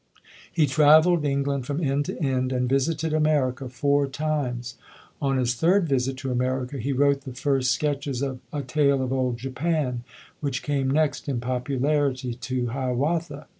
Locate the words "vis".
2.67-2.89